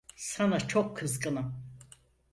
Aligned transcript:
Sana 0.15 0.59
çok 0.59 0.97
kızgınım. 0.97 1.65